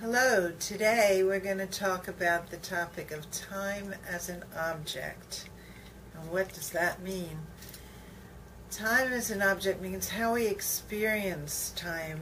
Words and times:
Hello, 0.00 0.50
today 0.58 1.22
we're 1.22 1.40
going 1.40 1.58
to 1.58 1.66
talk 1.66 2.08
about 2.08 2.50
the 2.50 2.56
topic 2.56 3.10
of 3.10 3.30
time 3.30 3.94
as 4.08 4.30
an 4.30 4.44
object. 4.58 5.50
And 6.14 6.30
what 6.30 6.54
does 6.54 6.70
that 6.70 7.02
mean? 7.02 7.40
Time 8.70 9.12
as 9.12 9.30
an 9.30 9.42
object 9.42 9.82
means 9.82 10.08
how 10.08 10.32
we 10.32 10.46
experience 10.46 11.74
time 11.76 12.20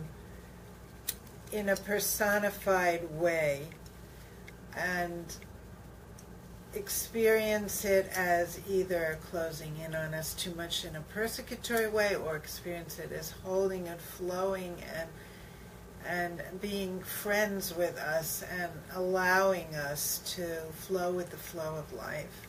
in 1.52 1.68
a 1.68 1.76
personified 1.76 3.08
way 3.12 3.68
and 4.76 5.36
experience 6.74 7.84
it 7.84 8.10
as 8.12 8.60
either 8.68 9.20
closing 9.30 9.78
in 9.78 9.94
on 9.94 10.14
us 10.14 10.34
too 10.34 10.52
much 10.56 10.84
in 10.84 10.96
a 10.96 11.04
persecutory 11.14 11.92
way 11.92 12.16
or 12.16 12.34
experience 12.34 12.98
it 12.98 13.12
as 13.12 13.30
holding 13.44 13.86
and 13.86 14.00
flowing 14.00 14.74
and 14.96 15.08
and 16.08 16.42
being 16.62 17.00
friends 17.02 17.76
with 17.76 17.98
us 17.98 18.42
and 18.58 18.72
allowing 18.94 19.74
us 19.74 20.22
to 20.36 20.46
flow 20.72 21.12
with 21.12 21.30
the 21.30 21.36
flow 21.36 21.76
of 21.76 21.92
life. 21.92 22.48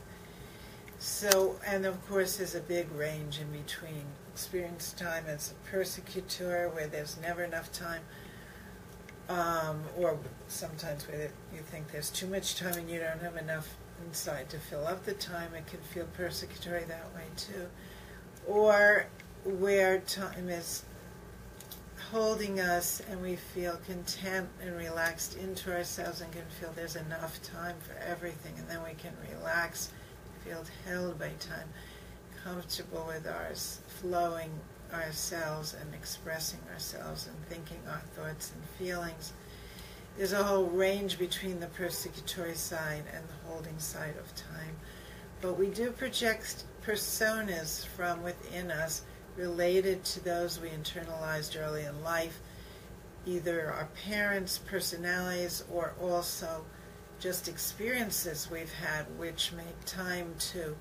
So, 0.97 1.57
and 1.65 1.85
of 1.85 2.07
course, 2.07 2.37
there's 2.37 2.55
a 2.55 2.61
big 2.61 2.89
range 2.91 3.39
in 3.39 3.51
between. 3.51 4.03
Experience 4.33 4.93
time 4.93 5.25
as 5.27 5.51
a 5.51 5.69
persecutor, 5.69 6.69
where 6.69 6.87
there's 6.87 7.17
never 7.21 7.43
enough 7.43 7.69
time, 7.73 8.01
um, 9.27 9.83
or 9.97 10.17
sometimes 10.47 11.05
where 11.09 11.29
you 11.53 11.59
think 11.59 11.91
there's 11.91 12.09
too 12.09 12.27
much 12.27 12.55
time 12.55 12.77
and 12.77 12.89
you 12.89 12.99
don't 12.99 13.21
have 13.21 13.35
enough 13.35 13.75
inside 14.05 14.49
to 14.49 14.57
fill 14.57 14.87
up 14.87 15.03
the 15.03 15.13
time. 15.13 15.53
It 15.53 15.67
can 15.67 15.81
feel 15.81 16.07
persecutory 16.17 16.87
that 16.87 17.13
way 17.13 17.25
too. 17.35 17.67
Or 18.47 19.07
where 19.43 19.99
time 19.99 20.47
is 20.47 20.83
holding 22.11 22.59
us 22.59 23.01
and 23.11 23.21
we 23.21 23.35
feel 23.35 23.79
content 23.85 24.49
and 24.61 24.75
relaxed 24.75 25.37
into 25.37 25.71
ourselves 25.71 26.21
and 26.21 26.31
can 26.31 26.45
feel 26.59 26.71
there's 26.75 26.95
enough 26.95 27.39
time 27.43 27.75
for 27.81 27.95
everything 28.03 28.53
and 28.57 28.67
then 28.67 28.81
we 28.83 28.93
can 28.95 29.11
relax, 29.31 29.91
feel 30.43 30.63
held 30.85 31.19
by 31.19 31.29
time, 31.39 31.67
comfortable 32.43 33.05
with 33.07 33.27
ours, 33.27 33.79
flowing 33.87 34.49
ourselves 34.91 35.75
and 35.79 35.93
expressing 35.93 36.59
ourselves 36.73 37.27
and 37.27 37.35
thinking 37.47 37.79
our 37.87 38.01
thoughts 38.15 38.53
and 38.55 38.63
feelings. 38.79 39.33
There's 40.17 40.33
a 40.33 40.43
whole 40.43 40.65
range 40.65 41.19
between 41.19 41.59
the 41.59 41.67
persecutory 41.67 42.55
side 42.55 43.03
and 43.13 43.23
the 43.27 43.47
holding 43.47 43.77
side 43.77 44.15
of 44.19 44.35
time. 44.35 44.75
But 45.41 45.59
we 45.59 45.67
do 45.67 45.91
project 45.91 46.63
personas 46.83 47.85
from 47.85 48.23
within 48.23 48.71
us 48.71 49.03
related 49.39 50.03
to 50.03 50.23
those 50.23 50.59
we 50.59 50.67
internalized 50.69 51.59
early 51.59 51.83
in 51.83 52.03
life, 52.03 52.41
either 53.25 53.71
our 53.71 53.87
parents' 54.05 54.57
personalities 54.57 55.63
or 55.71 55.93
also 56.01 56.65
just 57.19 57.47
experiences 57.47 58.49
we've 58.51 58.73
had 58.73 59.05
which 59.17 59.53
make 59.53 59.85
time 59.85 60.33
to 60.37 60.75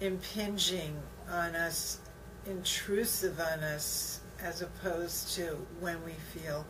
impinging 0.00 0.96
on 1.28 1.56
us, 1.56 1.98
intrusive 2.46 3.40
on 3.40 3.60
us, 3.60 4.20
as 4.40 4.62
opposed 4.62 5.34
to 5.34 5.56
when 5.80 6.02
we 6.04 6.12
feel 6.12 6.64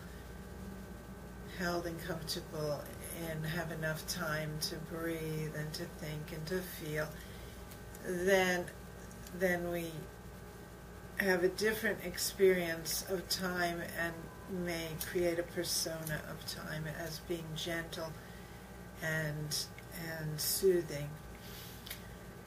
held 1.58 1.86
and 1.86 2.02
comfortable 2.06 2.82
and 3.28 3.44
have 3.44 3.70
enough 3.72 4.06
time 4.06 4.50
to 4.60 4.76
breathe 4.92 5.54
and 5.56 5.72
to 5.72 5.84
think 5.98 6.32
and 6.32 6.46
to 6.46 6.60
feel, 6.60 7.06
then 8.06 8.64
then 9.38 9.70
we 9.70 9.90
have 11.18 11.44
a 11.44 11.48
different 11.48 11.98
experience 12.04 13.04
of 13.08 13.28
time 13.28 13.80
and 14.00 14.14
may 14.64 14.88
create 15.10 15.38
a 15.38 15.42
persona 15.42 16.20
of 16.30 16.44
time 16.46 16.84
as 17.00 17.20
being 17.20 17.46
gentle 17.56 18.12
and 19.02 19.66
and 20.18 20.40
soothing. 20.40 21.08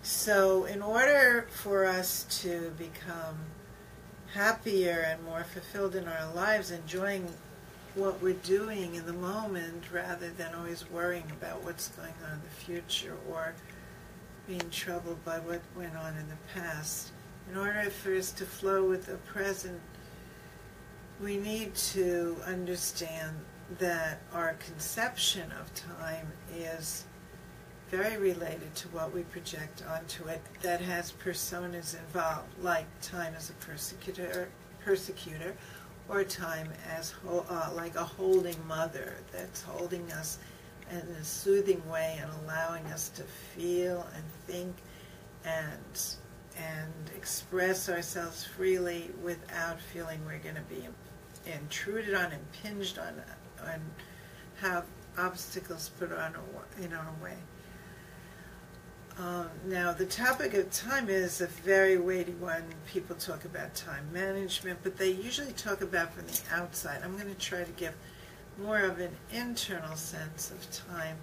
So 0.02 0.66
in 0.66 0.82
order 0.82 1.48
for 1.50 1.86
us 1.86 2.26
to 2.42 2.72
become 2.78 3.38
happier 4.34 5.06
and 5.08 5.24
more 5.24 5.44
fulfilled 5.44 5.96
in 5.96 6.08
our 6.08 6.34
lives, 6.34 6.72
enjoying 6.72 7.28
what 7.96 8.22
we're 8.22 8.34
doing 8.34 8.96
in 8.96 9.06
the 9.06 9.14
moment 9.14 9.84
rather 9.92 10.30
than 10.30 10.54
always 10.54 10.90
worrying 10.92 11.32
about 11.32 11.64
what's 11.64 11.90
going 11.90 12.14
on 12.26 12.34
in 12.34 12.42
the 12.42 12.66
future 12.66 13.16
or 13.30 13.54
being 14.48 14.70
troubled 14.70 15.24
by 15.26 15.40
what 15.40 15.62
went 15.76 15.96
on 15.96 16.16
in 16.16 16.28
the 16.30 16.38
past, 16.54 17.12
in 17.50 17.58
order 17.58 17.90
for 17.90 18.16
us 18.16 18.32
to 18.34 18.46
flow 18.46 18.88
with 18.88 19.06
the 19.06 19.18
present, 19.18 19.80
we 21.22 21.38
need 21.38 21.74
to 21.76 22.38
understand 22.46 23.38
that 23.80 24.22
our 24.34 24.54
conception 24.54 25.52
of 25.60 25.74
time 25.74 26.28
is 26.56 27.06
very 27.90 28.18
related 28.18 28.74
to 28.76 28.88
what 28.90 29.14
we 29.14 29.24
project 29.24 29.84
onto 29.90 30.26
it 30.28 30.42
that 30.62 30.82
has 30.82 31.12
personas 31.14 31.98
involved, 31.98 32.48
like 32.62 32.86
time 33.02 33.34
as 33.36 33.50
a 33.50 33.54
persecutor, 33.54 34.50
persecutor 34.84 35.56
or 36.10 36.24
time 36.24 36.68
as 36.96 37.14
uh, 37.28 37.70
like 37.74 37.96
a 37.96 38.04
holding 38.04 38.56
mother 38.68 39.16
that's 39.32 39.62
holding 39.62 40.10
us 40.14 40.40
in 40.92 40.98
a 40.98 41.24
soothing 41.24 41.82
way 41.90 42.18
and 42.22 42.32
allowing 42.44 42.86
us 42.88 43.10
to 43.10 43.24
feel 43.24 44.08
and 44.16 44.24
think 44.46 44.76
and 45.44 46.16
and 46.58 46.94
express 47.16 47.90
ourselves 47.90 48.44
freely 48.44 49.12
without 49.24 49.80
feeling 49.80 50.20
we're 50.26 50.40
going 50.40 50.56
to 50.56 50.62
be 50.62 50.88
intruded 51.46 52.14
on, 52.14 52.32
impinged 52.32 52.98
on, 52.98 53.14
and 53.66 53.82
have 54.62 54.86
obstacles 55.18 55.92
put 56.00 56.12
on 56.12 56.36
in 56.82 56.94
our 56.94 57.14
way. 57.24 57.38
Um, 59.20 59.50
now, 59.66 59.94
the 59.94 60.06
topic 60.06 60.54
of 60.54 60.72
time 60.72 61.10
is 61.10 61.42
a 61.42 61.48
very 61.48 61.98
weighty 61.98 62.34
one. 62.34 62.64
People 62.86 63.16
talk 63.16 63.46
about 63.46 63.74
time 63.74 64.08
management, 64.14 64.80
but 64.84 64.96
they 64.96 65.10
usually 65.10 65.54
talk 65.54 65.82
about 65.82 66.14
from 66.14 66.28
the 66.28 66.40
outside. 66.54 67.02
I'm 67.04 67.18
going 67.18 67.34
to 67.34 67.40
try 67.40 67.64
to 67.64 67.72
give 67.72 67.96
more 68.60 68.82
of 68.82 69.00
an 69.00 69.16
internal 69.32 69.96
sense 69.96 70.52
of 70.52 70.88
time 70.88 71.18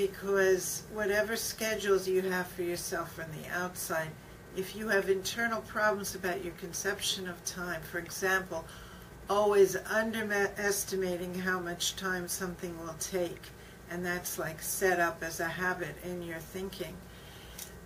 because 0.00 0.84
whatever 0.94 1.36
schedules 1.36 2.08
you 2.08 2.22
have 2.22 2.46
for 2.46 2.62
yourself 2.62 3.12
from 3.12 3.26
the 3.32 3.48
outside, 3.50 4.08
if 4.56 4.74
you 4.74 4.88
have 4.88 5.10
internal 5.10 5.60
problems 5.62 6.14
about 6.14 6.42
your 6.42 6.54
conception 6.54 7.28
of 7.28 7.44
time, 7.44 7.82
for 7.82 7.98
example, 7.98 8.64
always 9.28 9.76
underestimating 9.90 11.34
how 11.34 11.60
much 11.60 11.96
time 11.96 12.26
something 12.26 12.78
will 12.80 12.94
take, 12.98 13.42
and 13.90 14.04
that's 14.04 14.38
like 14.38 14.62
set 14.62 14.98
up 14.98 15.22
as 15.22 15.38
a 15.38 15.48
habit 15.48 15.94
in 16.02 16.22
your 16.22 16.38
thinking, 16.38 16.96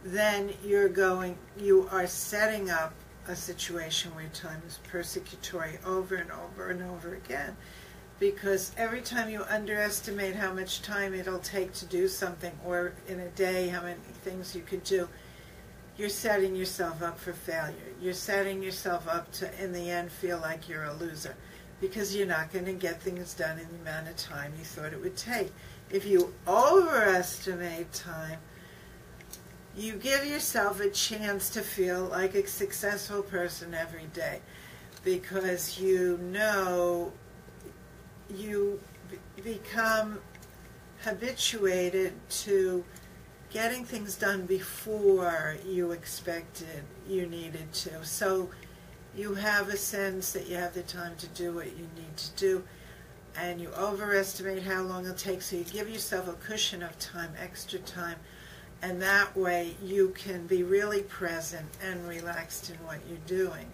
then 0.04 0.52
you're 0.64 0.88
going, 0.88 1.36
you 1.58 1.88
are 1.91 2.06
setting 2.06 2.70
up 2.70 2.94
a 3.26 3.34
situation 3.34 4.14
where 4.14 4.28
time 4.28 4.62
is 4.69 4.78
persecutory 4.88 5.84
over 5.84 6.14
and 6.14 6.31
over 6.31 6.70
and 6.70 6.81
over 6.82 7.14
again 7.14 7.56
because 8.19 8.72
every 8.76 9.00
time 9.00 9.28
you 9.28 9.42
underestimate 9.48 10.36
how 10.36 10.52
much 10.52 10.82
time 10.82 11.14
it'll 11.14 11.38
take 11.41 11.72
to 11.75 11.86
do 11.86 12.08
something, 12.08 12.52
or 12.64 12.92
in 13.08 13.20
a 13.20 13.28
day 13.30 13.69
how 13.69 13.82
many 13.82 13.98
things 14.22 14.54
you 14.54 14.62
could 14.62 14.84
do, 14.84 15.08
you're 15.97 16.08
setting 16.08 16.56
yourself 16.56 17.02
up 17.02 17.19
for 17.19 17.32
failure. 17.32 17.75
You're 18.00 18.14
setting 18.14 18.62
yourself 18.62 19.08
up 19.08 19.30
to, 19.32 19.62
in 19.62 19.72
the 19.72 19.91
end, 19.91 20.10
feel 20.10 20.38
like 20.38 20.69
you're 20.69 20.84
a 20.84 20.94
loser 20.94 21.36
because 21.80 22.16
you're 22.16 22.26
not 22.26 22.52
going 22.52 22.64
to 22.64 22.72
get 22.72 23.02
things 23.02 23.34
done 23.34 23.58
in 23.58 23.69
the 23.69 23.91
amount 23.91 24.08
of 24.08 24.16
time 24.16 24.52
you 24.58 24.64
thought 24.64 24.92
it 24.92 25.00
would 25.00 25.16
take. 25.16 25.52
If 25.91 26.06
you 26.06 26.32
overestimate 26.48 27.92
time, 27.92 28.38
you 29.76 29.94
give 29.94 30.25
yourself 30.25 30.81
a 30.81 30.88
chance 30.90 31.50
to 31.50 31.60
feel 31.60 32.05
like 32.05 32.34
a 32.34 32.46
successful 32.46 33.22
person 33.22 33.75
every 33.75 34.06
day 34.12 34.40
because 35.02 35.78
you 35.78 36.17
know 36.19 37.12
you 38.31 38.81
become 39.43 40.21
habituated 41.03 42.12
to 42.31 42.85
getting 43.50 43.85
things 43.85 44.17
done 44.17 44.47
before 44.47 45.56
you 45.67 45.93
expected 45.93 46.82
you 47.09 47.26
needed 47.26 47.73
to. 47.73 48.05
So 48.05 48.50
you 49.17 49.35
have 49.35 49.69
a 49.69 49.76
sense 49.76 50.32
that 50.32 50.49
you 50.49 50.56
have 50.56 50.75
the 50.75 50.82
time 50.82 51.15
to 51.17 51.29
do 51.29 51.53
what 51.53 51.67
you 51.67 51.87
need 51.97 52.17
to 52.17 52.31
do, 52.37 52.65
and 53.37 53.61
you 53.61 53.71
overestimate 53.79 54.62
how 54.62 54.82
long 54.82 55.05
it'll 55.05 55.15
take, 55.15 55.43
so 55.43 55.56
you 55.56 55.65
give 55.65 55.88
yourself 55.88 56.27
a 56.27 56.32
cushion 56.32 56.82
of 56.82 56.99
time, 56.99 57.31
extra 57.41 57.79
time, 57.81 58.17
and 58.82 59.00
that 59.00 59.37
way 59.37 59.77
you 59.82 60.09
can 60.17 60.47
be 60.47 60.62
really 60.62 61.03
present 61.03 61.67
and 61.82 62.09
relaxed 62.09 62.70
in 62.70 62.77
what 62.85 62.99
you're 63.09 63.19
doing. 63.27 63.67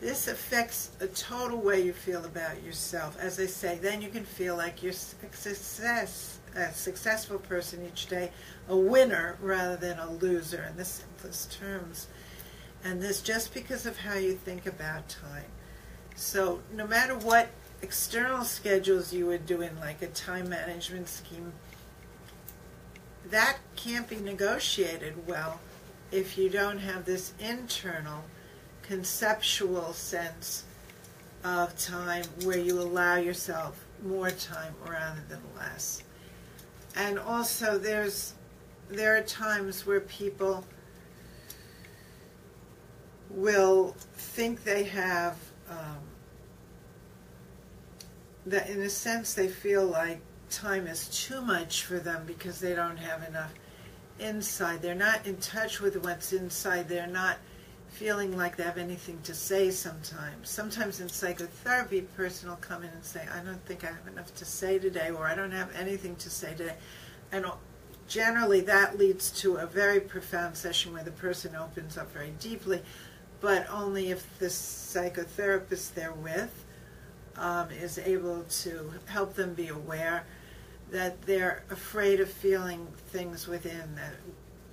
This 0.00 0.28
affects 0.28 0.92
a 1.00 1.06
total 1.06 1.58
way 1.58 1.82
you 1.82 1.92
feel 1.92 2.24
about 2.24 2.62
yourself. 2.62 3.18
As 3.20 3.38
I 3.38 3.44
say, 3.44 3.78
then 3.82 4.00
you 4.00 4.08
can 4.08 4.24
feel 4.24 4.56
like 4.56 4.82
you're 4.82 4.92
a 4.92 4.94
success, 4.94 6.38
a 6.56 6.72
successful 6.72 7.38
person 7.38 7.86
each 7.86 8.06
day, 8.06 8.30
a 8.66 8.76
winner 8.76 9.36
rather 9.42 9.76
than 9.76 9.98
a 9.98 10.10
loser 10.10 10.64
in 10.70 10.76
the 10.78 10.86
simplest 10.86 11.52
terms. 11.58 12.08
And 12.82 13.02
this 13.02 13.20
just 13.20 13.52
because 13.52 13.84
of 13.84 13.98
how 13.98 14.14
you 14.14 14.32
think 14.32 14.64
about 14.64 15.10
time. 15.10 15.44
So 16.16 16.60
no 16.74 16.86
matter 16.86 17.14
what 17.14 17.50
external 17.82 18.44
schedules 18.44 19.12
you 19.12 19.26
would 19.26 19.44
do 19.44 19.60
in 19.60 19.78
like 19.80 20.00
a 20.00 20.06
time 20.06 20.48
management 20.48 21.10
scheme, 21.10 21.52
that 23.28 23.58
can't 23.76 24.08
be 24.08 24.16
negotiated 24.16 25.26
well 25.26 25.60
if 26.10 26.38
you 26.38 26.48
don't 26.48 26.78
have 26.78 27.04
this 27.04 27.34
internal 27.38 28.24
conceptual 28.90 29.92
sense 29.92 30.64
of 31.44 31.78
time 31.78 32.24
where 32.42 32.58
you 32.58 32.80
allow 32.80 33.14
yourself 33.14 33.84
more 34.04 34.32
time 34.32 34.74
rather 34.84 35.20
than 35.28 35.40
less. 35.56 36.02
And 36.96 37.16
also 37.16 37.78
there's 37.78 38.34
there 38.88 39.16
are 39.16 39.22
times 39.22 39.86
where 39.86 40.00
people 40.00 40.64
will 43.30 43.94
think 44.14 44.64
they 44.64 44.82
have 44.82 45.36
um, 45.70 45.98
that 48.44 48.68
in 48.68 48.80
a 48.82 48.90
sense 48.90 49.34
they 49.34 49.46
feel 49.46 49.86
like 49.86 50.20
time 50.50 50.88
is 50.88 51.06
too 51.10 51.40
much 51.40 51.84
for 51.84 52.00
them 52.00 52.24
because 52.26 52.58
they 52.58 52.74
don't 52.74 52.96
have 52.96 53.22
enough 53.28 53.54
inside. 54.18 54.82
They're 54.82 54.96
not 54.96 55.24
in 55.28 55.36
touch 55.36 55.80
with 55.80 56.02
what's 56.02 56.32
inside. 56.32 56.88
They're 56.88 57.06
not 57.06 57.36
feeling 57.90 58.36
like 58.36 58.56
they 58.56 58.62
have 58.62 58.78
anything 58.78 59.20
to 59.22 59.34
say 59.34 59.70
sometimes. 59.70 60.48
Sometimes 60.48 61.00
in 61.00 61.08
psychotherapy, 61.08 61.98
a 61.98 62.02
person 62.02 62.48
will 62.48 62.56
come 62.56 62.82
in 62.82 62.90
and 62.90 63.04
say, 63.04 63.26
I 63.32 63.44
don't 63.44 63.64
think 63.66 63.84
I 63.84 63.88
have 63.88 64.06
enough 64.06 64.34
to 64.36 64.44
say 64.44 64.78
today, 64.78 65.10
or 65.10 65.26
I 65.26 65.34
don't 65.34 65.50
have 65.50 65.74
anything 65.76 66.16
to 66.16 66.30
say 66.30 66.54
today. 66.54 66.74
And 67.32 67.46
generally 68.08 68.60
that 68.62 68.98
leads 68.98 69.30
to 69.30 69.56
a 69.56 69.66
very 69.66 70.00
profound 70.00 70.56
session 70.56 70.92
where 70.92 71.04
the 71.04 71.12
person 71.12 71.54
opens 71.54 71.96
up 71.96 72.12
very 72.12 72.32
deeply, 72.40 72.82
but 73.40 73.66
only 73.70 74.10
if 74.10 74.38
the 74.38 74.46
psychotherapist 74.46 75.94
they're 75.94 76.12
with 76.12 76.64
um, 77.36 77.70
is 77.70 77.98
able 77.98 78.42
to 78.44 78.92
help 79.06 79.34
them 79.34 79.54
be 79.54 79.68
aware 79.68 80.24
that 80.90 81.22
they're 81.22 81.62
afraid 81.70 82.20
of 82.20 82.28
feeling 82.28 82.86
things 83.08 83.46
within, 83.46 83.94
that 83.94 84.14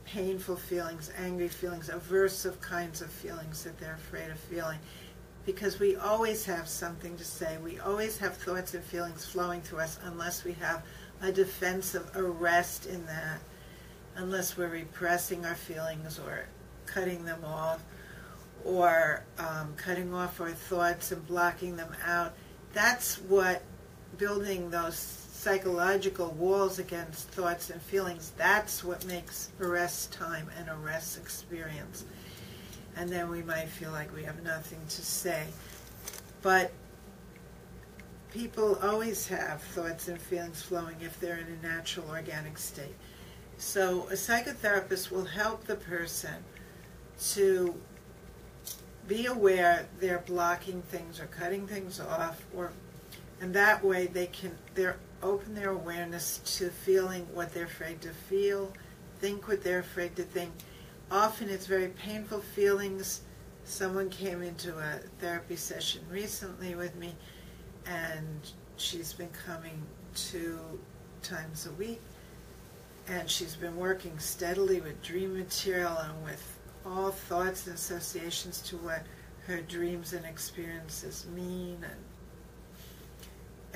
painful 0.08 0.56
feelings, 0.56 1.12
angry 1.18 1.50
feelings, 1.50 1.90
aversive 1.90 2.60
kinds 2.62 3.02
of 3.02 3.12
feelings 3.12 3.64
that 3.64 3.78
they're 3.78 3.96
afraid 3.96 4.32
of 4.32 4.40
feeling. 4.40 4.80
Because 5.46 5.80
we 5.80 5.96
always 5.96 6.46
have 6.46 6.68
something 6.68 7.16
to 7.18 7.24
say. 7.24 7.58
We 7.64 7.80
always 7.80 8.18
have 8.18 8.36
thoughts 8.36 8.74
and 8.74 8.84
feelings 8.84 9.26
flowing 9.26 9.62
through 9.62 9.80
us 9.80 10.00
unless 10.04 10.44
we 10.44 10.54
have 10.54 10.84
a 11.22 11.32
defensive 11.32 12.10
arrest 12.16 12.86
in 12.86 13.06
that, 13.06 13.40
unless 14.16 14.58
we're 14.58 14.68
repressing 14.68 15.46
our 15.46 15.56
feelings 15.56 16.20
or 16.20 16.46
cutting 16.86 17.24
them 17.26 17.44
off 17.46 17.82
or 18.66 19.24
um, 19.40 19.74
cutting 19.78 20.14
off 20.14 20.42
our 20.42 20.52
thoughts 20.52 21.12
and 21.12 21.26
blocking 21.28 21.76
them 21.76 21.94
out. 22.06 22.34
That's 22.74 23.16
what 23.22 23.64
building 24.18 24.70
those 24.70 25.27
psychological 25.48 26.32
walls 26.32 26.78
against 26.78 27.30
thoughts 27.30 27.70
and 27.70 27.82
feelings, 27.82 28.34
that's 28.36 28.84
what 28.84 29.06
makes 29.06 29.50
arrest 29.62 30.12
time 30.12 30.50
an 30.60 30.68
arrest 30.68 31.18
experience. 31.18 32.04
And 32.98 33.10
then 33.10 33.30
we 33.30 33.42
might 33.44 33.70
feel 33.70 33.92
like 33.92 34.14
we 34.14 34.24
have 34.24 34.44
nothing 34.44 34.82
to 34.90 35.02
say. 35.02 35.46
But 36.42 36.74
people 38.34 38.78
always 38.84 39.26
have 39.28 39.62
thoughts 39.62 40.10
and 40.10 40.20
feelings 40.20 40.62
flowing 40.62 40.98
if 41.00 41.18
they're 41.22 41.38
in 41.38 41.48
a 41.48 41.66
natural 41.66 42.10
organic 42.10 42.58
state. 42.58 42.96
So 43.58 44.02
a 44.10 44.16
psychotherapist 44.16 45.12
will 45.12 45.24
help 45.24 45.64
the 45.64 45.78
person 45.78 46.44
to 47.36 47.74
be 49.08 49.28
aware 49.28 49.88
they're 50.02 50.24
blocking 50.28 50.82
things 50.82 51.22
or 51.22 51.28
cutting 51.28 51.68
things 51.68 52.02
off 52.02 52.46
or 52.54 52.74
and 53.40 53.54
that 53.54 53.82
way 53.82 54.08
they 54.08 54.28
can 54.28 54.52
they're 54.76 54.98
open 55.24 55.54
their 55.56 55.72
awareness 55.72 56.40
to 56.58 56.70
feeling 56.70 57.28
what 57.34 57.54
they're 57.54 57.66
afraid 57.66 58.02
to 58.02 58.10
feel, 58.10 58.72
think 59.20 59.48
what 59.48 59.64
they're 59.64 59.80
afraid 59.80 60.16
to 60.16 60.24
think. 60.24 60.52
Often 61.12 61.50
it's 61.50 61.66
very 61.66 61.88
painful 61.90 62.40
feelings. 62.40 63.22
Someone 63.64 64.10
came 64.10 64.42
into 64.42 64.78
a 64.78 65.00
therapy 65.20 65.56
session 65.56 66.02
recently 66.10 66.76
with 66.76 66.96
me, 66.96 67.16
and 67.86 68.52
she's 68.78 69.14
been 69.14 69.30
coming 69.46 69.82
two 70.16 70.60
times 71.24 71.68
a 71.68 71.72
week, 71.74 72.02
and 73.08 73.30
she's 73.30 73.56
been 73.56 73.76
working 73.76 74.18
steadily 74.20 74.82
with 74.82 75.02
dream 75.02 75.38
material 75.38 75.98
and 75.98 76.24
with 76.24 76.60
all 76.86 77.12
thoughts 77.12 77.68
and 77.68 77.76
associations 77.76 78.62
to 78.62 78.78
what 78.78 79.04
her 79.48 79.62
dreams 79.62 80.14
and 80.14 80.26
experiences 80.26 81.26
mean 81.34 81.78
and 81.84 82.00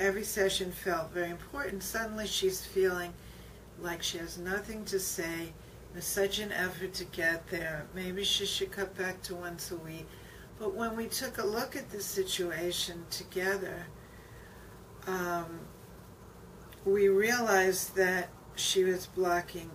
every 0.02 0.24
session 0.24 0.72
felt 0.72 1.12
very 1.12 1.30
important. 1.30 1.80
Suddenly 1.80 2.26
she's 2.26 2.66
feeling 2.66 3.14
like 3.80 4.02
she 4.02 4.18
has 4.18 4.36
nothing 4.36 4.84
to 4.86 4.98
say. 4.98 5.52
There's 5.92 6.04
such 6.04 6.40
an 6.40 6.50
effort 6.50 6.92
to 6.94 7.04
get 7.04 7.48
there. 7.48 7.86
Maybe 7.94 8.24
she 8.24 8.44
should 8.44 8.72
cut 8.72 8.98
back 8.98 9.22
to 9.22 9.36
once 9.36 9.70
a 9.70 9.76
week. 9.76 10.06
But 10.58 10.74
when 10.74 10.96
we 10.96 11.06
took 11.06 11.38
a 11.38 11.46
look 11.46 11.76
at 11.76 11.90
the 11.90 12.00
situation 12.00 13.04
together, 13.10 13.86
um, 15.06 15.60
we 16.84 17.08
realized 17.08 17.94
that 17.94 18.28
she 18.56 18.82
was 18.82 19.06
blocking 19.06 19.70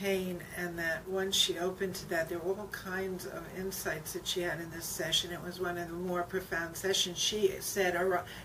pain 0.00 0.40
and 0.56 0.78
that 0.78 1.06
once 1.08 1.34
she 1.34 1.58
opened 1.58 1.94
to 1.94 2.08
that, 2.10 2.28
there 2.28 2.38
were 2.38 2.54
all 2.54 2.68
kinds 2.68 3.26
of 3.26 3.44
insights 3.58 4.12
that 4.12 4.26
she 4.26 4.40
had 4.40 4.60
in 4.60 4.70
this 4.70 4.84
session. 4.84 5.32
It 5.32 5.42
was 5.42 5.60
one 5.60 5.78
of 5.78 5.88
the 5.88 5.94
more 5.94 6.22
profound 6.22 6.76
sessions. 6.76 7.18
She 7.18 7.52
said, 7.60 7.94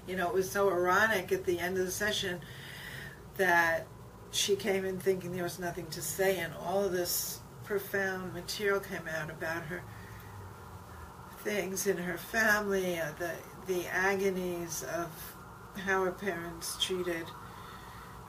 you 0.08 0.16
know, 0.16 0.28
it 0.28 0.34
was 0.34 0.50
so 0.50 0.70
ironic 0.70 1.32
at 1.32 1.46
the 1.46 1.60
end 1.60 1.78
of 1.78 1.86
the 1.86 1.92
session 1.92 2.40
that 3.38 3.88
she 4.32 4.56
came 4.56 4.86
in 4.86 5.00
thinking 5.00 5.34
there 5.34 5.44
was 5.44 5.60
nothing 5.60 5.88
to 5.88 6.02
say 6.02 6.40
and 6.40 6.54
all 6.54 6.84
of 6.84 6.92
this 6.92 7.40
profound 7.64 8.34
material 8.34 8.80
came 8.80 9.08
out 9.08 9.30
about 9.30 9.64
her 9.64 9.82
things 11.44 11.88
in 11.88 11.98
her 11.98 12.18
family, 12.18 13.00
uh, 13.00 13.12
the, 13.20 13.32
the 13.68 13.88
agonies 13.88 14.84
of 14.96 15.10
how 15.86 16.04
her 16.04 16.12
parents 16.12 16.78
treated 16.84 17.26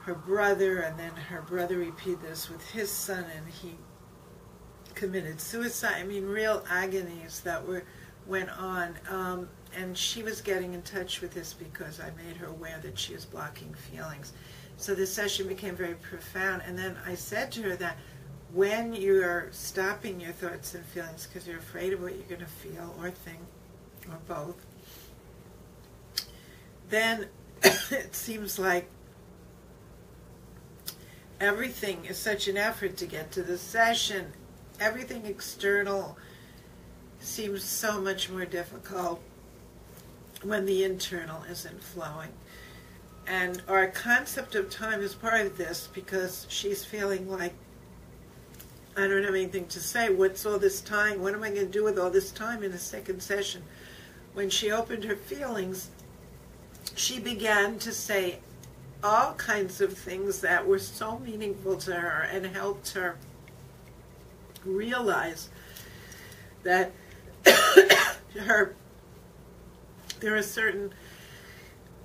her 0.05 0.15
brother, 0.15 0.79
and 0.79 0.97
then 0.99 1.11
her 1.11 1.41
brother 1.41 1.77
repeated 1.77 2.21
this 2.21 2.49
with 2.49 2.65
his 2.71 2.91
son, 2.91 3.25
and 3.35 3.47
he 3.47 3.75
committed 4.95 5.39
suicide. 5.39 5.95
I 5.97 6.03
mean, 6.03 6.25
real 6.25 6.63
agonies 6.69 7.41
that 7.41 7.65
were 7.65 7.83
went 8.27 8.49
on. 8.57 8.95
Um, 9.09 9.49
and 9.75 9.97
she 9.97 10.23
was 10.23 10.41
getting 10.41 10.73
in 10.73 10.81
touch 10.83 11.21
with 11.21 11.33
this 11.33 11.53
because 11.53 11.99
I 11.99 12.11
made 12.23 12.37
her 12.37 12.47
aware 12.47 12.79
that 12.83 12.97
she 12.97 13.13
was 13.13 13.25
blocking 13.25 13.73
feelings. 13.73 14.33
So 14.77 14.93
this 14.93 15.11
session 15.11 15.47
became 15.47 15.75
very 15.75 15.95
profound. 15.95 16.61
And 16.65 16.77
then 16.77 16.97
I 17.05 17.15
said 17.15 17.51
to 17.53 17.63
her 17.63 17.75
that 17.77 17.97
when 18.53 18.93
you're 18.93 19.47
stopping 19.51 20.19
your 20.19 20.31
thoughts 20.31 20.75
and 20.75 20.85
feelings 20.85 21.27
because 21.27 21.47
you're 21.47 21.57
afraid 21.57 21.93
of 21.93 22.01
what 22.01 22.13
you're 22.13 22.27
going 22.27 22.41
to 22.41 22.45
feel 22.45 22.95
or 22.99 23.09
think, 23.09 23.39
or 24.09 24.17
both, 24.27 24.65
then 26.89 27.27
it 27.63 28.13
seems 28.13 28.59
like 28.59 28.87
everything 31.43 32.05
is 32.05 32.17
such 32.17 32.47
an 32.47 32.55
effort 32.55 32.95
to 32.95 33.05
get 33.05 33.29
to 33.33 33.43
the 33.43 33.57
session. 33.57 34.31
Everything 34.79 35.25
external 35.25 36.17
seems 37.19 37.63
so 37.63 37.99
much 37.99 38.29
more 38.29 38.45
difficult 38.45 39.21
when 40.41 40.65
the 40.65 40.85
internal 40.85 41.43
isn't 41.43 41.83
flowing. 41.83 42.29
And 43.27 43.61
our 43.67 43.87
concept 43.87 44.55
of 44.55 44.69
time 44.69 45.01
is 45.01 45.13
part 45.13 45.45
of 45.45 45.57
this 45.57 45.89
because 45.93 46.45
she's 46.49 46.85
feeling 46.85 47.29
like, 47.29 47.53
I 48.95 49.07
don't 49.07 49.23
have 49.23 49.35
anything 49.35 49.67
to 49.67 49.81
say. 49.81 50.09
What's 50.09 50.45
all 50.45 50.59
this 50.59 50.79
time? 50.79 51.21
What 51.21 51.33
am 51.33 51.43
I 51.43 51.49
going 51.49 51.65
to 51.65 51.71
do 51.71 51.83
with 51.83 51.99
all 51.99 52.09
this 52.09 52.31
time 52.31 52.63
in 52.63 52.71
the 52.71 52.77
second 52.77 53.21
session? 53.21 53.63
When 54.33 54.49
she 54.49 54.71
opened 54.71 55.03
her 55.03 55.15
feelings, 55.15 55.89
she 56.95 57.19
began 57.19 57.79
to 57.79 57.91
say, 57.91 58.39
all 59.03 59.33
kinds 59.33 59.81
of 59.81 59.97
things 59.97 60.41
that 60.41 60.65
were 60.65 60.79
so 60.79 61.19
meaningful 61.19 61.75
to 61.77 61.93
her 61.93 62.21
and 62.21 62.45
helped 62.45 62.93
her 62.93 63.17
realize 64.63 65.49
that 66.63 66.91
her 68.39 68.75
there 70.19 70.35
are 70.35 70.41
certain 70.41 70.93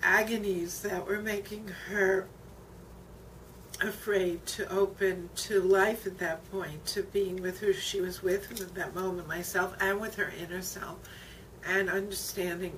agonies 0.03 0.81
that 0.83 1.07
were 1.07 1.21
making 1.21 1.69
her 1.89 2.27
afraid 3.81 4.45
to 4.45 4.69
open 4.73 5.31
to 5.37 5.61
life 5.61 6.07
at 6.07 6.19
that 6.19 6.51
point, 6.51 6.85
to 6.85 7.03
being 7.05 7.41
with 7.41 7.61
who 7.61 7.73
she 7.73 8.01
was 8.01 8.23
with 8.23 8.61
at 8.61 8.75
that 8.75 8.95
moment, 8.95 9.29
myself, 9.29 9.77
and 9.81 10.01
with 10.01 10.17
her 10.17 10.33
inner 10.41 10.63
self, 10.63 10.97
and 11.65 11.89
understanding 11.89 12.73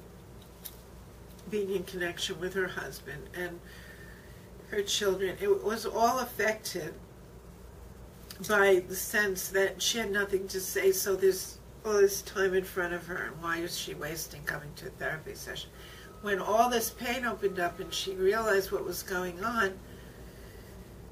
being 1.48 1.70
in 1.70 1.84
connection 1.84 2.38
with 2.38 2.54
her 2.54 2.68
husband 2.68 3.22
and 3.34 3.58
her 4.70 4.82
children. 4.82 5.36
It 5.40 5.64
was 5.64 5.86
all 5.86 6.20
affected 6.20 6.94
by 8.48 8.82
the 8.88 8.96
sense 8.96 9.48
that 9.48 9.82
she 9.82 9.98
had 9.98 10.10
nothing 10.10 10.48
to 10.48 10.60
say, 10.60 10.92
so 10.92 11.14
there's 11.14 11.58
all 11.84 11.94
this 11.94 12.22
time 12.22 12.54
in 12.54 12.64
front 12.64 12.94
of 12.94 13.06
her, 13.06 13.16
and 13.16 13.42
why 13.42 13.58
is 13.58 13.76
she 13.76 13.94
wasting 13.94 14.42
coming 14.44 14.72
to 14.76 14.86
a 14.86 14.90
therapy 14.90 15.34
session? 15.34 15.70
when 16.22 16.38
all 16.38 16.68
this 16.68 16.90
pain 16.90 17.24
opened 17.24 17.58
up 17.58 17.80
and 17.80 17.92
she 17.92 18.14
realized 18.14 18.70
what 18.70 18.84
was 18.84 19.02
going 19.02 19.42
on, 19.42 19.72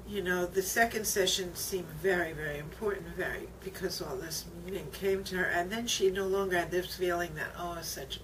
you 0.07 0.21
know, 0.21 0.45
the 0.45 0.61
second 0.61 1.05
session 1.05 1.53
seemed 1.55 1.87
very, 2.01 2.33
very 2.33 2.57
important, 2.57 3.07
very 3.15 3.47
because 3.63 4.01
all 4.01 4.15
this 4.15 4.45
meaning 4.65 4.87
came 4.91 5.23
to 5.23 5.37
her, 5.37 5.45
and 5.45 5.71
then 5.71 5.85
she 5.85 6.09
no 6.09 6.25
longer 6.25 6.57
had 6.57 6.71
this 6.71 6.95
feeling 6.95 7.33
that 7.35 7.49
oh, 7.57 7.75
it's 7.77 7.87
such 7.87 8.19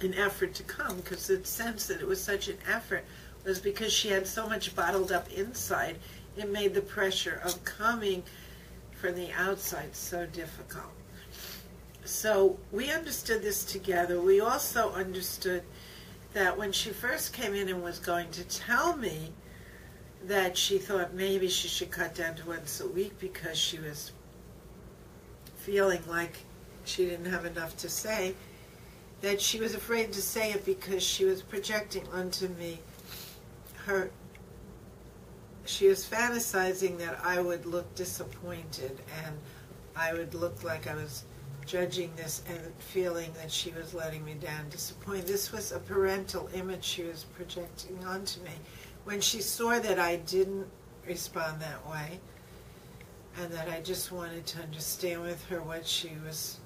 an 0.00 0.14
effort 0.14 0.52
to 0.54 0.62
come, 0.62 0.96
because 0.96 1.26
the 1.26 1.42
sense 1.44 1.86
that 1.86 2.00
it 2.00 2.06
was 2.06 2.22
such 2.22 2.48
an 2.48 2.58
effort 2.70 3.04
was 3.44 3.60
because 3.60 3.92
she 3.92 4.08
had 4.08 4.26
so 4.26 4.48
much 4.48 4.74
bottled 4.74 5.12
up 5.12 5.30
inside. 5.32 5.96
It 6.36 6.50
made 6.50 6.74
the 6.74 6.82
pressure 6.82 7.40
of 7.44 7.64
coming 7.64 8.22
from 8.92 9.14
the 9.14 9.32
outside 9.32 9.94
so 9.94 10.26
difficult. 10.26 10.92
So 12.04 12.58
we 12.70 12.90
understood 12.90 13.42
this 13.42 13.64
together. 13.64 14.20
We 14.20 14.40
also 14.40 14.92
understood 14.92 15.62
that 16.32 16.56
when 16.56 16.72
she 16.72 16.90
first 16.90 17.32
came 17.32 17.54
in 17.54 17.68
and 17.68 17.82
was 17.82 17.98
going 17.98 18.30
to 18.30 18.44
tell 18.44 18.96
me 18.96 19.32
that 20.24 20.56
she 20.56 20.78
thought 20.78 21.14
maybe 21.14 21.48
she 21.48 21.68
should 21.68 21.90
cut 21.90 22.14
down 22.14 22.36
to 22.36 22.46
once 22.46 22.80
a 22.80 22.88
week 22.88 23.18
because 23.18 23.58
she 23.58 23.78
was 23.78 24.12
feeling 25.56 26.02
like 26.08 26.38
she 26.84 27.04
didn't 27.04 27.30
have 27.30 27.44
enough 27.44 27.76
to 27.78 27.88
say, 27.88 28.34
that 29.20 29.40
she 29.40 29.60
was 29.60 29.74
afraid 29.74 30.12
to 30.12 30.20
say 30.20 30.52
it 30.52 30.64
because 30.64 31.02
she 31.02 31.24
was 31.24 31.42
projecting 31.42 32.06
onto 32.12 32.48
me 32.48 32.78
her 33.86 34.10
she 35.64 35.88
was 35.88 36.04
fantasizing 36.04 36.98
that 36.98 37.18
I 37.22 37.40
would 37.40 37.66
look 37.66 37.94
disappointed 37.94 38.98
and 39.24 39.38
I 39.94 40.12
would 40.12 40.34
look 40.34 40.64
like 40.64 40.86
I 40.86 40.94
was 40.94 41.24
judging 41.64 42.10
this 42.16 42.42
and 42.48 42.60
feeling 42.78 43.32
that 43.34 43.50
she 43.50 43.70
was 43.70 43.94
letting 43.94 44.24
me 44.24 44.34
down, 44.34 44.68
disappointed. 44.68 45.26
This 45.26 45.52
was 45.52 45.70
a 45.72 45.78
parental 45.78 46.48
image 46.54 46.84
she 46.84 47.04
was 47.04 47.24
projecting 47.24 48.04
onto 48.04 48.40
me. 48.42 48.50
When 49.04 49.20
she 49.20 49.40
saw 49.40 49.78
that 49.78 49.98
I 49.98 50.16
didn't 50.16 50.66
respond 51.06 51.60
that 51.60 51.88
way 51.88 52.18
and 53.40 53.52
that 53.52 53.68
I 53.68 53.80
just 53.80 54.12
wanted 54.12 54.46
to 54.46 54.62
understand 54.62 55.22
with 55.22 55.44
her 55.46 55.62
what 55.62 55.86
she 55.86 56.12
was 56.24 56.58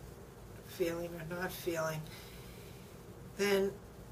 feeling 0.67 1.11
or 1.15 1.37
not 1.37 1.53
feeling, 1.53 2.01
then 3.37 3.71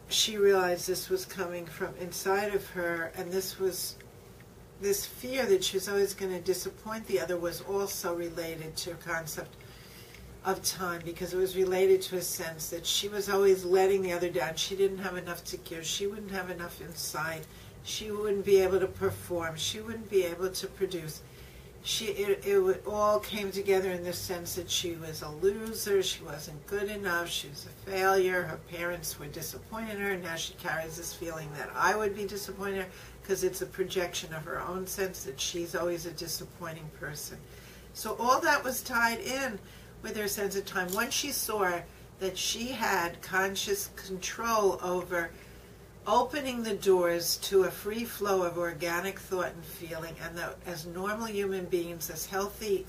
she 0.09 0.37
realized 0.37 0.87
this 0.87 1.09
was 1.09 1.25
coming 1.25 1.67
from 1.67 1.95
inside 2.01 2.55
of 2.55 2.67
her 2.71 3.13
and 3.17 3.31
this 3.33 3.59
was 3.59 3.97
this 4.81 5.07
fear 5.07 5.47
that 5.47 5.65
she 5.65 5.77
was 5.77 5.89
always 5.89 6.15
going 6.15 6.33
to 6.33 6.41
disappoint 6.41 7.07
the 7.07 7.21
other 7.21 7.37
was 7.37 7.61
also 7.63 8.15
related 8.15 8.77
to 8.77 8.91
a 8.91 8.95
concept 8.97 9.55
of 10.45 10.63
time 10.63 11.01
because 11.05 11.33
it 11.33 11.39
was 11.39 11.57
related 11.57 12.03
to 12.03 12.17
a 12.17 12.23
sense 12.23 12.69
that 12.69 12.85
she 12.85 13.09
was 13.09 13.31
always 13.31 13.65
letting 13.65 14.03
the 14.03 14.13
other 14.13 14.29
down. 14.29 14.55
She 14.57 14.77
didn't 14.77 14.99
have 14.99 15.17
enough 15.17 15.43
to 15.45 15.57
give. 15.59 15.87
She 15.87 16.07
wouldn't 16.07 16.31
have 16.33 16.51
enough 16.51 16.81
inside. 16.83 17.43
She 17.83 18.11
wouldn't 18.11 18.45
be 18.45 18.61
able 18.61 18.81
to 18.81 18.87
perform. 18.87 19.57
She 19.57 19.81
wouldn't 19.81 20.11
be 20.11 20.25
able 20.25 20.51
to 20.51 20.67
produce. 20.67 21.23
She 21.87 22.07
it, 22.07 22.47
it 22.47 22.83
all 22.87 23.21
came 23.21 23.53
together 23.53 23.91
in 23.91 24.05
the 24.05 24.13
sense 24.15 24.55
that 24.55 24.71
she 24.71 24.93
was 24.93 25.21
a 25.21 25.29
loser. 25.29 26.03
She 26.03 26.25
wasn't 26.25 26.67
good 26.67 26.91
enough. 26.91 27.29
She 27.29 27.49
was 27.49 27.67
a 27.67 27.91
failure. 27.91 28.43
Her 28.45 28.59
parents 28.73 29.19
were 29.19 29.27
disappointed 29.27 29.99
her. 29.99 30.13
And 30.13 30.23
now 30.23 30.35
she 30.37 30.55
carries 30.55 30.97
this 30.97 31.13
feeling 31.13 31.51
that 31.59 31.69
I 31.77 31.95
would 31.95 32.17
be 32.17 32.25
disappointed 32.25 32.87
because 33.21 33.45
it's 33.45 33.61
a 33.61 33.67
projection 33.67 34.33
of 34.33 34.45
her 34.45 34.63
own 34.63 34.87
sense 34.87 35.25
that 35.25 35.39
she's 35.39 35.75
always 35.75 36.07
a 36.07 36.13
disappointing 36.13 36.91
person. 36.99 37.37
So 37.93 38.17
all 38.19 38.41
that 38.41 38.65
was 38.65 38.83
tied 38.83 39.21
in 39.21 39.59
with 40.01 40.17
her 40.17 40.27
sense 40.27 40.57
of 40.57 40.65
time. 40.65 40.89
Once 40.95 41.13
she 41.13 41.33
saw 41.33 41.81
that 42.19 42.39
she 42.39 42.69
had 42.69 43.21
conscious 43.21 43.91
control 43.95 44.79
over 44.83 45.31
opening 46.07 46.63
the 46.63 46.75
doors 46.75 47.37
to 47.39 47.65
a 47.65 47.71
free 47.71 48.05
flow 48.05 48.43
of 48.43 48.59
organic 48.59 49.19
thought 49.19 49.53
and 49.55 49.65
feeling, 49.65 50.15
and 50.23 50.37
that 50.37 50.57
as 50.67 50.87
normal 50.87 51.27
human 51.27 51.65
beings, 51.67 52.11
as 52.11 52.27
healthy 52.27 52.87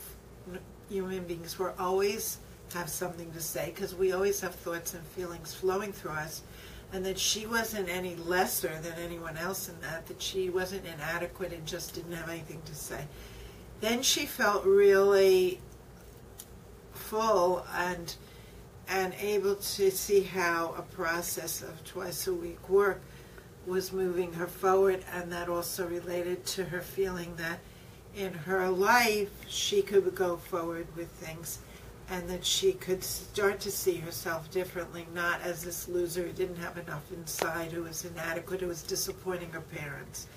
human 0.90 1.24
beings, 1.24 1.58
we're 1.58 1.74
always 1.80 2.40
have 2.74 2.90
something 2.90 3.32
to 3.32 3.40
say 3.40 3.72
because 3.74 3.96
we 3.96 4.12
always 4.12 4.42
have 4.42 4.54
thoughts 4.56 4.94
and 4.94 5.04
feelings 5.04 5.54
flowing 5.54 5.94
through 5.94 6.12
us, 6.12 6.42
and 6.92 7.06
that 7.06 7.18
she 7.18 7.46
wasn't 7.46 7.88
any 7.90 8.16
lesser 8.16 8.80
than 8.82 8.94
anyone 9.04 9.38
else 9.38 9.70
in 9.70 9.80
that, 9.82 10.06
that 10.08 10.22
she 10.22 10.50
wasn't 10.50 10.86
inadequate 10.86 11.54
and 11.54 11.66
just 11.66 11.96
didn't 11.96 12.14
have 12.14 12.30
anything 12.30 12.62
to 12.66 12.76
say. 12.76 13.06
Then 13.82 14.02
she 14.02 14.26
felt 14.26 14.66
really 14.66 15.60
full 16.94 17.66
and 17.76 18.16
and 18.88 19.14
able 19.20 19.56
to 19.56 19.90
see 19.92 20.22
how 20.22 20.76
a 20.78 20.82
process 20.82 21.62
of 21.62 21.84
twice 21.86 22.28
a 22.28 22.34
week 22.34 22.70
work 22.70 23.02
was 23.66 23.92
moving 23.92 24.34
her 24.34 24.48
forward 24.48 25.04
and 25.12 25.32
that 25.32 25.50
also 25.50 25.88
related 25.88 26.46
to 26.46 26.66
her 26.66 26.82
feeling 26.82 27.36
that 27.38 27.60
in 28.16 28.34
her 28.34 28.70
life 28.70 29.30
she 29.48 29.82
could 29.82 30.14
go 30.16 30.38
forward 30.38 30.88
with 30.96 31.10
things 31.10 31.60
and 32.10 32.30
that 32.30 32.46
she 32.46 32.74
could 32.74 33.04
start 33.04 33.60
to 33.60 33.72
see 33.72 33.96
herself 33.96 34.52
differently, 34.52 35.08
not 35.14 35.42
as 35.42 35.64
this 35.64 35.88
loser 35.88 36.22
who 36.24 36.32
didn't 36.32 36.58
have 36.58 36.78
enough 36.78 37.12
inside, 37.12 37.72
who 37.72 37.84
was 37.84 38.06
inadequate, 38.06 38.62
who 38.62 38.68
was 38.68 38.84
disappointing 38.84 39.50
her 39.50 39.62
parents, 39.62 40.28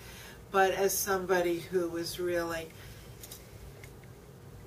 but 0.51 0.73
as 0.73 0.97
somebody 0.97 1.59
who 1.59 1.89
was 1.89 2.19
really 2.19 2.69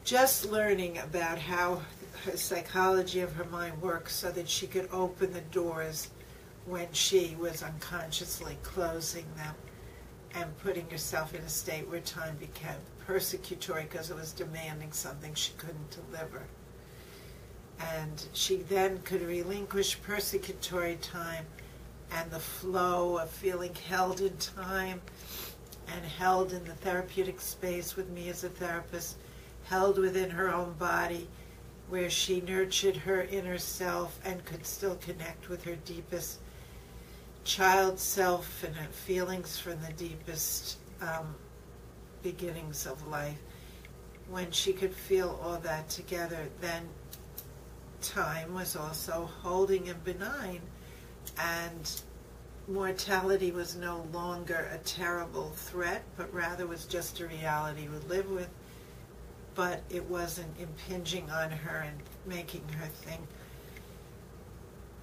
just 0.03 0.51
learning 0.51 0.99
about 0.99 1.39
how 1.39 1.81
her 2.25 2.37
psychology 2.37 3.21
of 3.21 3.33
her 3.33 3.45
mind 3.45 3.81
worked 3.81 4.11
so 4.11 4.31
that 4.31 4.49
she 4.49 4.67
could 4.67 4.89
open 4.91 5.33
the 5.33 5.41
doors 5.41 6.09
when 6.65 6.87
she 6.91 7.35
was 7.39 7.63
unconsciously 7.63 8.57
closing 8.63 9.25
them 9.35 9.55
and 10.35 10.57
putting 10.59 10.89
herself 10.89 11.33
in 11.33 11.41
a 11.41 11.49
state 11.49 11.89
where 11.89 11.99
time 11.99 12.35
became 12.37 12.75
persecutory 13.05 13.83
because 13.83 14.09
it 14.09 14.15
was 14.15 14.31
demanding 14.31 14.91
something 14.91 15.33
she 15.33 15.53
couldn't 15.53 15.89
deliver. 15.89 16.43
And 17.79 18.23
she 18.33 18.57
then 18.57 18.99
could 18.99 19.23
relinquish 19.23 19.99
persecutory 20.01 20.97
time 21.01 21.45
and 22.11 22.29
the 22.29 22.39
flow 22.39 23.17
of 23.17 23.29
feeling 23.29 23.73
held 23.89 24.21
in 24.21 24.37
time 24.37 25.01
and 25.93 26.05
held 26.05 26.53
in 26.53 26.63
the 26.65 26.73
therapeutic 26.75 27.41
space 27.41 27.95
with 27.95 28.09
me 28.09 28.29
as 28.29 28.43
a 28.43 28.49
therapist, 28.49 29.17
held 29.63 29.97
within 29.97 30.29
her 30.29 30.53
own 30.53 30.73
body, 30.73 31.27
where 31.91 32.09
she 32.09 32.39
nurtured 32.39 32.95
her 32.95 33.23
inner 33.23 33.57
self 33.57 34.17
and 34.23 34.45
could 34.45 34.65
still 34.65 34.95
connect 34.95 35.49
with 35.49 35.65
her 35.65 35.75
deepest 35.83 36.39
child 37.43 37.99
self 37.99 38.63
and 38.63 38.73
her 38.73 38.89
feelings 38.93 39.59
from 39.59 39.73
the 39.81 39.91
deepest 39.97 40.77
um, 41.01 41.35
beginnings 42.23 42.87
of 42.87 43.05
life. 43.09 43.37
When 44.29 44.49
she 44.51 44.71
could 44.71 44.93
feel 44.93 45.37
all 45.43 45.57
that 45.57 45.89
together, 45.89 46.47
then 46.61 46.87
time 48.01 48.53
was 48.53 48.77
also 48.77 49.29
holding 49.41 49.89
and 49.89 50.01
benign, 50.05 50.61
and 51.37 52.01
mortality 52.69 53.51
was 53.51 53.75
no 53.75 54.07
longer 54.13 54.69
a 54.73 54.77
terrible 54.77 55.49
threat, 55.49 56.05
but 56.15 56.33
rather 56.33 56.65
was 56.65 56.85
just 56.85 57.19
a 57.19 57.27
reality 57.27 57.89
we 57.89 57.97
live 58.07 58.31
with 58.31 58.47
but 59.55 59.81
it 59.89 60.09
wasn't 60.09 60.59
impinging 60.59 61.29
on 61.29 61.51
her 61.51 61.77
and 61.79 61.97
making 62.25 62.67
her 62.79 62.87
think, 62.87 63.21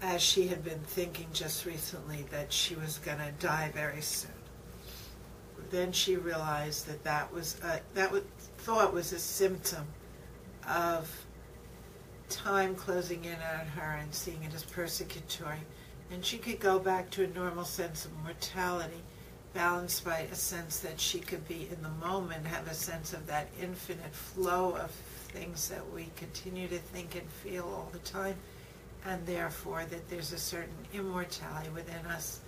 as 0.01 0.23
she 0.23 0.47
had 0.47 0.65
been 0.65 0.81
thinking 0.81 1.27
just 1.33 1.67
recently, 1.67 2.25
that 2.31 2.53
she 2.53 2.75
was 2.75 2.99
going 2.99 3.19
to 3.19 3.33
die 3.39 3.71
very 3.75 4.01
soon. 4.01 4.31
Then 5.71 5.93
she 5.93 6.17
realized 6.17 6.87
that 6.87 7.05
that 7.05 7.33
was 7.33 7.61
a, 7.63 7.81
that 7.95 8.11
was, 8.11 8.23
thought 8.59 8.95
was 8.95 9.13
a 9.13 9.19
symptom 9.19 9.87
of 10.67 11.27
time 12.29 12.75
closing 12.75 13.25
in 13.25 13.35
on 13.35 13.67
her 13.67 13.99
and 14.01 14.15
seeing 14.15 14.43
it 14.45 14.55
as 14.55 14.65
persecutory, 14.65 15.59
and 16.11 16.25
she 16.25 16.39
could 16.39 16.61
go 16.61 16.79
back 16.79 17.11
to 17.11 17.25
a 17.25 17.29
normal 17.29 17.65
sense 17.65 18.05
of 18.05 18.13
mortality 18.23 19.03
balanced 19.59 20.05
by 20.05 20.21
a 20.21 20.35
sense 20.37 20.79
that 20.79 21.01
she 21.01 21.19
could 21.19 21.47
be 21.49 21.69
in 21.73 21.83
the 21.83 22.07
moment, 22.07 22.47
have 22.47 22.69
a 22.69 22.75
sense 22.75 23.13
of 23.13 23.27
that 23.27 23.49
infinite 23.61 24.15
flow 24.15 24.77
of 24.77 24.89
things 25.33 25.69
that 25.69 25.83
we 25.93 26.07
continue 26.15 26.69
to 26.69 26.79
think 26.79 27.17
and 27.17 27.29
feel 27.29 27.65
all 27.65 27.89
the 27.91 27.99
time, 27.99 28.37
and 29.05 29.27
therefore 29.27 29.85
that 29.87 30.09
there's 30.09 30.33
a 30.33 30.39
certain 30.39 30.79
immortality 30.95 31.69
within 31.71 32.07
us, 32.07 32.39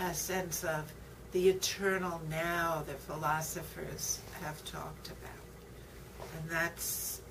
a 0.00 0.12
sense 0.12 0.64
of 0.64 0.92
the 1.32 1.48
eternal 1.48 2.20
now 2.28 2.84
that 2.86 3.00
philosophers 3.00 4.20
have 4.42 4.62
talked 4.66 5.06
about. 5.06 6.28
And 6.36 6.50
that's 6.50 7.22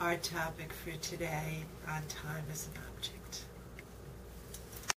our 0.00 0.14
topic 0.18 0.72
for 0.72 0.92
today 0.98 1.64
on 1.88 2.02
time 2.02 2.44
as 2.52 2.68
an 2.68 2.80
object. 2.94 3.21